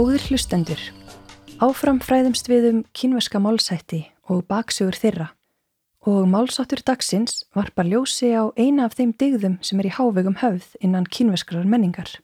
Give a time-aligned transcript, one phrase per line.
[0.00, 0.80] Góðir hlustendur,
[1.60, 3.98] áfram fræðumst við um kynveska málsætti
[4.32, 5.26] og baksögur þeirra
[6.08, 10.78] og málsáttur dagsins varpar ljósi á eina af þeim digðum sem er í hávegum höfð
[10.80, 12.14] innan kynveskrar menningar.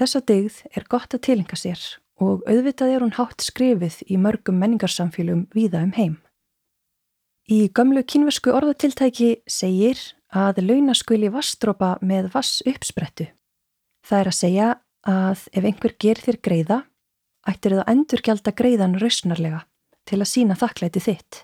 [0.00, 1.84] Þessa digð er gott að tilenga sér
[2.24, 6.16] og auðvitað er hún hátt skrifið í mörgum menningarsamfélum víða um heim.
[7.52, 10.00] Í gömlu kynvesku orðatiltæki segir
[10.32, 13.28] að launaskuli vassdrópa með vass uppsprettu.
[14.08, 14.72] Það er að segja
[15.06, 16.78] að ef einhver ger þér greiða,
[17.46, 19.60] ættir það endurgjald að greiðan rausnarlega
[20.06, 21.42] til að sína þakklæti þitt.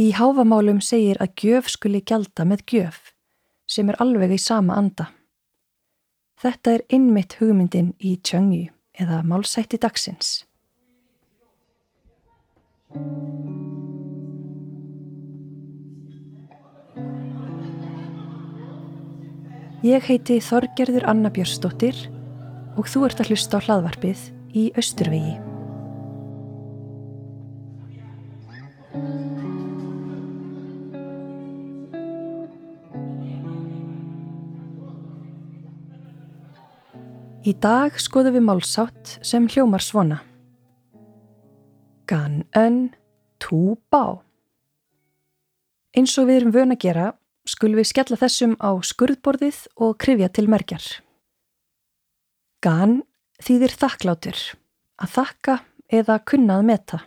[0.00, 3.12] Í háfamálum segir að gjöf skuli gjalda með gjöf
[3.70, 5.10] sem er alveg í sama anda.
[6.40, 10.42] Þetta er innmitt hugmyndin í tjöngju eða málsætti dagsins.
[19.84, 21.98] Ég heiti Þorgerður Anna Björnsdóttir
[22.80, 24.20] og þú ert að hlusta á hlaðvarpið
[24.56, 25.34] í Östurvegi.
[37.44, 40.22] Í dag skoðum við málsátt sem hljómar svona.
[42.08, 42.86] Gan ön
[43.36, 44.24] tú bá.
[45.92, 47.10] Eins og við erum vöna að gera
[47.48, 50.84] skulum við skella þessum á skurðborðið og krifja til merkjar.
[52.64, 53.02] Gan
[53.44, 54.38] þýðir þakklátur,
[55.00, 55.58] að þakka
[55.92, 57.00] eða kunnað meta.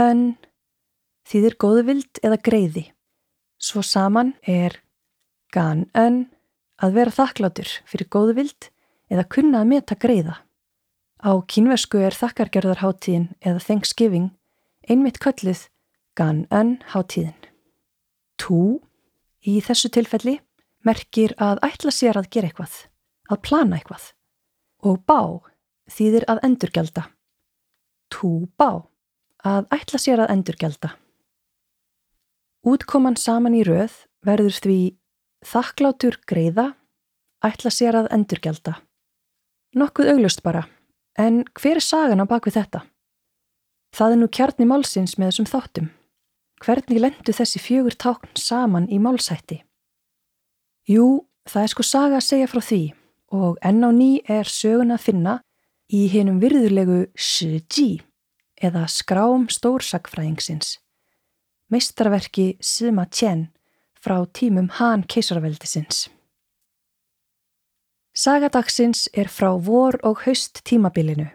[0.00, 0.38] Ön
[1.28, 2.84] þýðir góðvild eða greiði.
[3.58, 4.78] Svo saman er
[5.52, 6.26] gan ön
[6.78, 8.70] að vera þakklátur fyrir góðvild
[9.10, 10.38] eða kunnað meta greiða.
[11.18, 14.30] Á kínversku er þakkargerðarháttíðin eða Thanksgiving
[14.88, 15.66] einmitt kölluð
[16.16, 17.34] gan ön háttíðin.
[18.38, 18.80] Tú,
[19.46, 20.38] í þessu tilfelli,
[20.86, 22.74] merkir að ætla sér að gera eitthvað,
[23.30, 24.12] að plana eitthvað.
[24.86, 25.20] Og bá
[25.90, 27.04] þýðir að endurgelda.
[28.12, 28.88] Tú bá,
[29.44, 30.94] að ætla sér að endurgelda.
[32.66, 33.94] Útkoman saman í röð
[34.26, 34.80] verður því
[35.46, 36.72] þakklátur greiða,
[37.44, 38.78] ætla sér að endurgelda.
[39.78, 40.64] Nokkuð auglust bara,
[41.18, 42.82] en hver er sagan á bakvið þetta?
[43.94, 45.88] Það er nú kjarni málsins með þessum þáttum.
[46.64, 49.60] Hvernig lendu þessi fjögur tákn saman í málsætti?
[50.88, 52.82] Jú, það er sko saga að segja frá því
[53.38, 55.34] og enn á ný er sögun að finna
[55.92, 58.00] í hinnum virðulegu Shiji
[58.58, 60.78] eða skrám stórsakfræðingsins,
[61.70, 63.48] meistarverki Sima Tjen
[64.00, 66.08] frá tímum Han keisarveldisins.
[68.18, 71.28] Sagadagsins er frá vor og haust tímabilinu.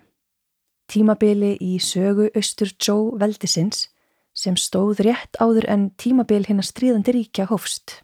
[0.92, 3.88] Tímabili í sögu Östur Jó veldisins
[4.34, 8.02] sem stóð rétt áður en tímabil hinn að stríðandi ríkja hófst.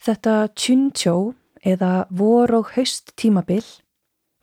[0.00, 1.34] Þetta Tjunntjó
[1.64, 3.64] eða vor og haust tímabil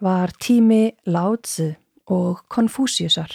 [0.01, 1.71] var tími Láðsu
[2.13, 3.31] og Konfúsiusar,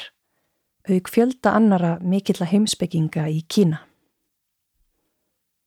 [0.87, 3.83] auk fjölda annara mikill að heimsbygginga í Kína.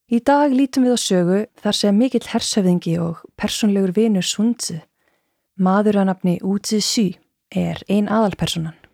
[0.05, 4.77] Í dag lítum við á sögu þar sem mikill hersöfðingi og personlegur vinur Sundzu,
[5.57, 7.07] maður að nafni Útsi Sy,
[7.49, 8.84] er ein aðalpersonan.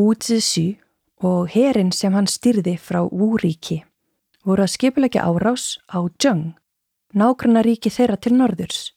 [0.00, 0.78] Útsi
[1.20, 3.82] og herin sem hann styrði frá Úríki
[4.48, 6.54] voru að skipulegja árás á Jung,
[7.12, 8.94] nágrannaríki þeirra til norðurs.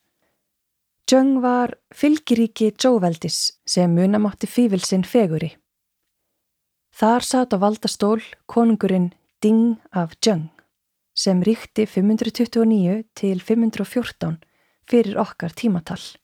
[1.12, 5.52] Jung var fylgiríki Jóveldis sem munamátti fývilsinn feguri.
[6.96, 9.12] Þar satt á valdastól konungurinn
[9.44, 10.47] Ding af Jung
[11.13, 14.40] sem ríkti 529 til 514
[14.88, 16.23] fyrir okkar tímatall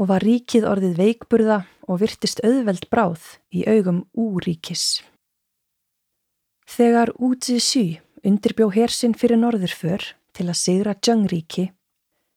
[0.00, 5.02] og var ríkið orðið veikburða og virtist auðveld bráð í augum úríkis.
[6.70, 7.84] Þegar Útsi Sy
[8.24, 10.04] undirbjó hersinn fyrir norðurför
[10.36, 11.70] til að sigra Djöngríki,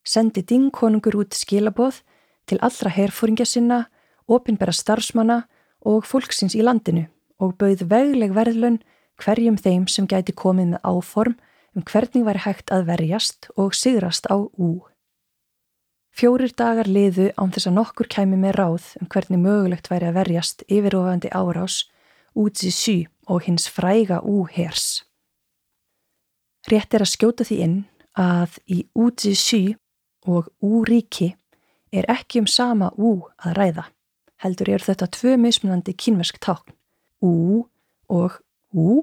[0.03, 2.01] sendi Dingkonungur út skilaboð
[2.49, 3.85] til allra herfóringja sinna,
[4.27, 5.43] opinbera starfsmanna
[5.87, 7.05] og fólksins í landinu
[7.39, 8.81] og bauð vegleg verðlun
[9.21, 11.37] hverjum þeim sem gæti komið með áform
[11.75, 14.92] um hvernig væri hægt að verjast og sigrast á Ú.
[16.13, 20.19] Fjórir dagar liðu án þess að nokkur kæmi með ráð um hvernig mögulegt væri að
[20.19, 21.87] verjast yfirofandi árás
[22.37, 25.01] útsi sí og hins fræga úhers.
[26.69, 27.79] Rétt er að skjóta því inn
[28.13, 29.63] að í útsi sí
[30.29, 31.33] og úríki
[31.89, 33.89] er ekki um sama ú að ræða.
[34.45, 36.77] Heldur eru þetta tvö mismunandi kynversk tákn,
[37.25, 37.65] ú
[38.13, 38.37] og
[38.69, 39.01] ú.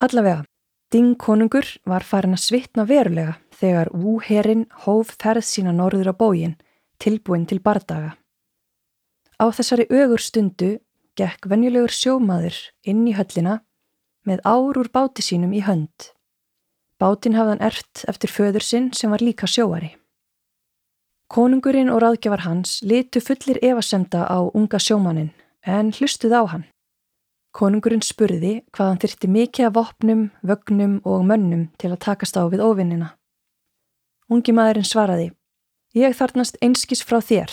[0.00, 0.47] Allavega,
[0.88, 6.54] Ding konungur var farin að svitna verulega þegar Wu-herin hóf ferð sína norður á bógin,
[6.96, 8.14] tilbúin til bardaga.
[9.36, 10.78] Á þessari ögur stundu
[11.18, 12.56] gekk venjulegur sjómaður
[12.88, 13.58] inn í höllina
[14.24, 16.08] með ár úr báti sínum í hönd.
[16.98, 19.92] Bátin hafðan ert eftir föður sinn sem var líka sjóari.
[21.28, 26.64] Konungurinn og ráðgjafar hans litu fullir evasemda á unga sjómanin en hlustuð á hann.
[27.58, 32.46] Konungurinn spurði hvað hann þyrti mikið af vopnum, vögnum og mönnum til að takast á
[32.46, 33.08] við ofinnina.
[34.30, 35.32] Ungi maðurinn svaraði,
[35.98, 37.50] ég þarnast einskis frá þér.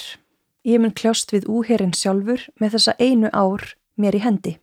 [0.70, 3.66] Ég mun kljást við úherinn sjálfur með þessa einu ár
[3.98, 4.54] mér í hendi.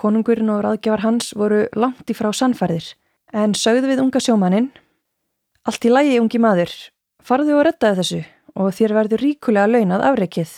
[0.00, 2.94] Konungurinn og ráðgjafar hans voru langt í frá sannfærðir
[3.36, 4.70] en sögðu við unga sjómaninn,
[5.68, 6.72] allt í lægi ungi maður,
[7.20, 8.24] farðu og rettaði þessu
[8.56, 10.56] og þér verður ríkulega launað afreikið.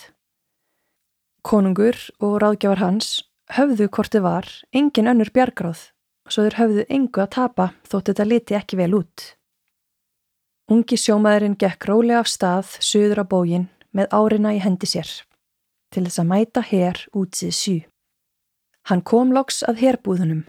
[1.42, 3.12] Konungur og ráðgjafar hans
[3.58, 5.90] höfðu hvortið var engin önnur bjargráð,
[6.28, 9.26] svo þeir höfðu engu að tapa þótt þetta liti ekki vel út.
[10.72, 15.10] Ungi sjómaðurinn gekk rólega af stað söður á bógin með árina í hendi sér
[15.93, 17.76] til þess að mæta hér útsið sjú.
[18.88, 20.46] Hann kom loks að herbúðunum,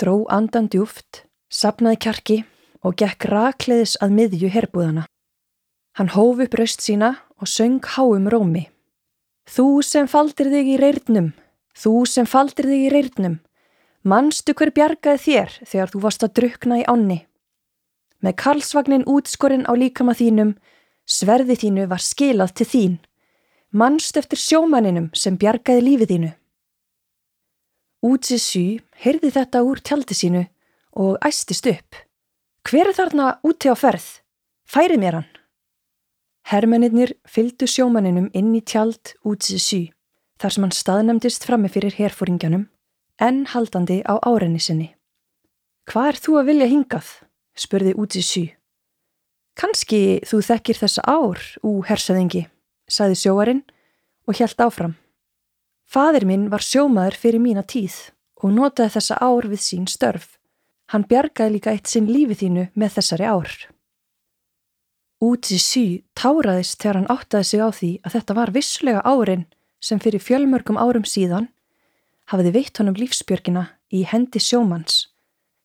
[0.00, 2.38] dró andan djúft, sapnaði kjarki
[2.82, 5.04] og gekk rakleðis að miðju herbúðana.
[5.98, 8.68] Hann hóf upp raust sína og söng háum rómi.
[9.48, 11.30] Þú sem faldir þig í reyrnum,
[11.78, 13.38] þú sem faldir þig í reyrnum,
[14.02, 17.22] mannstu hver bjargaði þér þegar þú varst að drukna í ánni
[18.24, 20.56] með karlsvagnin útskorinn á líkama þínum,
[21.06, 22.98] sverði þínu var skilað til þín,
[23.70, 26.30] mannst eftir sjómaninum sem bjargaði lífið þínu.
[28.08, 28.64] Útsið sý
[29.04, 30.44] heyrði þetta úr tjaldi sínu
[30.98, 31.98] og æstist upp.
[32.66, 34.06] Hver er þarna úti á ferð?
[34.68, 35.30] Færi mér hann.
[36.48, 39.80] Hermennir fylgdu sjómaninum inn í tjald útsið sý,
[40.38, 42.68] þar sem hann staðnæmdist frammi fyrir herfóringjanum,
[43.18, 44.92] en haldandi á árenni sinni.
[45.88, 47.08] Hvað er þú að vilja hingað?
[47.58, 48.44] spurði úti sí.
[49.58, 52.44] Kanski þú þekkir þessa ár, ú hersaðingi,
[52.86, 53.64] saði sjóarinn
[54.28, 54.94] og hjælt áfram.
[55.88, 57.96] Fadir minn var sjómaður fyrir mína tíð
[58.38, 60.36] og notaði þessa ár við sín störf.
[60.92, 63.54] Hann bjargaði líka eitt sinn lífið þínu með þessari ár.
[65.18, 69.48] Úti sí táraðist þegar hann áttaði sig á því að þetta var vissulega árin
[69.80, 71.48] sem fyrir fjölmörgum árum síðan
[72.32, 73.64] hafiði veitt honum lífsbjörgina
[73.94, 75.06] í hendi sjómanns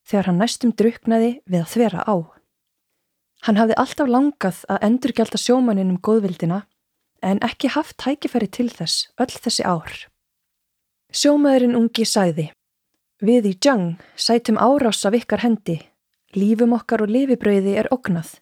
[0.08, 2.16] þegar hann næstum druknaði við að þvera á.
[3.44, 6.62] Hann hafði alltaf langað að endurgjálta sjómaninum góðvildina
[7.24, 9.92] en ekki haft tækifæri til þess öll þessi ár.
[11.14, 12.50] Sjómaðurinn ungi sæði
[13.24, 15.78] Við í Jung sætum árás af ykkar hendi,
[16.34, 18.40] lífum okkar og lifibröði er oknað.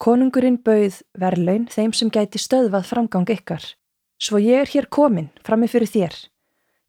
[0.00, 3.64] Konungurinn bauð verlaun þeim sem gæti stöðvað framgang ykkar,
[4.20, 6.16] svo ég er hér komin frammi fyrir þér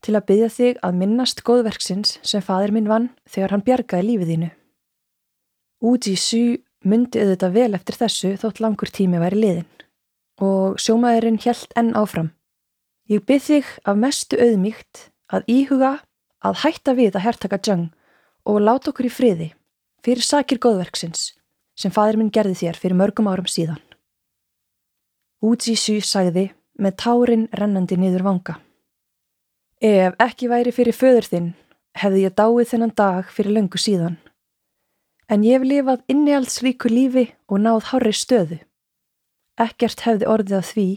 [0.05, 4.31] til að byggja þig að minnast góðverksins sem fadir minn vann þegar hann bjargaði lífið
[4.33, 4.49] þínu.
[5.85, 6.43] Úti í sú
[6.85, 9.71] myndi auðvitað vel eftir þessu þótt langur tími væri liðin
[10.45, 12.33] og sjómaðurinn hjælt enn áfram.
[13.09, 15.91] Ég bygg þig af mestu auðmíkt að íhuga
[16.45, 17.87] að hætta við að hertaka Jung
[18.45, 19.49] og láta okkur í friði
[20.05, 21.33] fyrir sakir góðverksins
[21.75, 23.81] sem fadir minn gerði þér fyrir mörgum árum síðan.
[25.41, 28.59] Úti í sú sagði með tárin rennandi niður vanga.
[29.81, 31.49] Ef ekki væri fyrir föður þinn,
[31.99, 34.15] hefði ég dáið þennan dag fyrir löngu síðan.
[35.29, 38.59] En ég hef lifað innihaldsríku lífi og náð hárri stöðu.
[39.57, 40.87] Ekkert hefði orðið að því,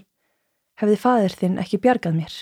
[0.82, 2.38] hefði fadir þinn ekki bjargað mér.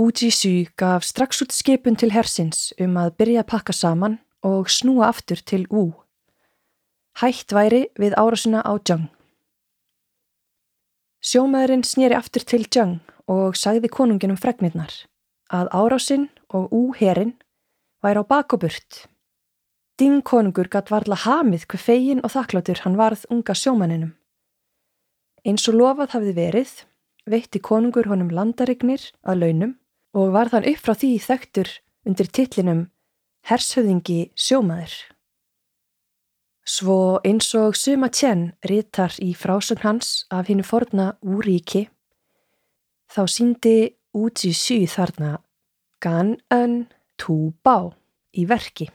[0.00, 5.10] Ujisú gaf strax út skipun til hersins um að byrja að pakka saman og snúa
[5.12, 5.92] aftur til Ú.
[7.20, 9.10] Hætt væri við árásuna á Jung.
[11.22, 12.96] Sjómaðurinn snýri aftur til Jung
[13.30, 14.90] og sagði konunginum fregnirnar
[15.54, 17.36] að árásinn og úherinn
[18.02, 19.04] væri á bakoburt.
[20.00, 24.16] Ding konungur gatt varla hamið hver fegin og þakkláttur hann varð unga sjómaninum.
[25.46, 26.72] Eins og lofað hafði verið,
[27.30, 29.76] veitti konungur honum landarignir að launum
[30.18, 31.70] og var þann upp frá því þekktur
[32.02, 32.88] undir tillinum
[33.46, 35.11] Hershöfðingi sjómaður.
[36.62, 41.88] Svo eins og Suma Tjenn rítar í frásögn hans af hinnu forna úríki
[43.10, 43.76] þá síndi
[44.14, 45.40] út í sí þarna
[46.02, 46.86] Gan Ön
[47.18, 47.90] Tú Bá
[48.32, 48.88] í verki.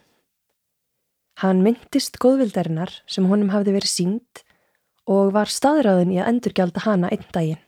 [1.38, 4.42] Hann myndist góðvildarinnar sem honum hafði verið sínd
[5.08, 7.62] og var staðræðin í að endurgjálta hana einn daginn.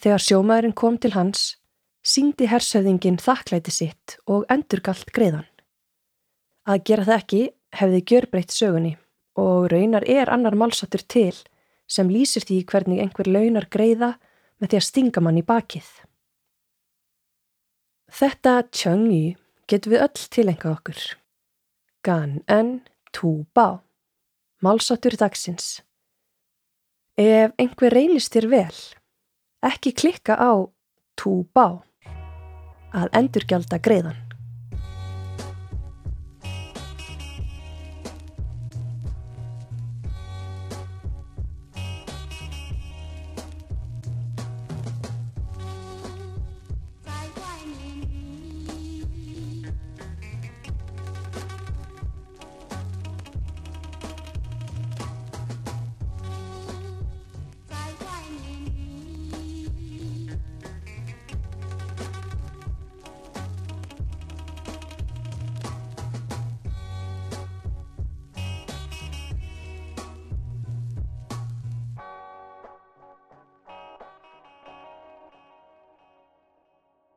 [0.00, 1.58] Þegar sjómaðurinn kom til hans,
[2.00, 5.46] síndi hersöðingin þakklæti sitt og endurgalt greiðan.
[6.64, 7.42] Að gera það ekki
[7.76, 8.96] hefði gjörbreytt sögunni
[9.40, 11.34] og raunar er annar málsattur til
[11.90, 14.14] sem lýsir því hvernig einhver launar greiða
[14.60, 15.88] með því að stinga mann í bakið.
[18.10, 19.36] Þetta tjöngi
[19.70, 21.02] getur við öll tilengað okkur.
[22.02, 22.80] Gan en
[23.14, 23.80] tú bá.
[24.60, 25.80] Málsáttur dagsins.
[27.16, 28.80] Ef einhver reynist þér vel,
[29.66, 30.52] ekki klikka á
[31.20, 31.80] tú bá
[32.96, 34.29] að endurgjálta greiðan.